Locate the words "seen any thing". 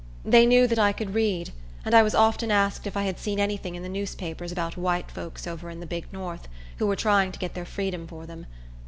3.19-3.75